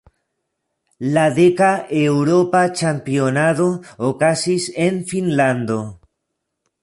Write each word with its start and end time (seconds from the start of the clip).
La 1.17 1.25
deka 1.35 1.67
eŭropa 1.99 2.63
ĉampionado 2.79 3.69
okazis 4.09 4.67
en 4.87 4.99
Finnlando. 5.13 5.81